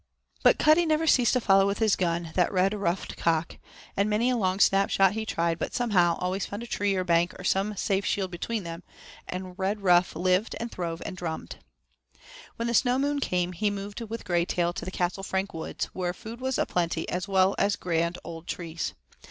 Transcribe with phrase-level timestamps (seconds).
[0.41, 3.57] But Cuddy never ceased to follow with his gun that red ruffed cock;
[3.95, 7.43] many a long snapshot he tried, but somehow always found a tree, a bank, or
[7.43, 8.65] some safe shield between,
[9.27, 11.57] and Redruff lived and throve and drummed.
[12.55, 16.15] When the Snow Moon came he moved with Graytail to the Castle Frank woods, where
[16.15, 18.95] food was plenty as well as grand old trees.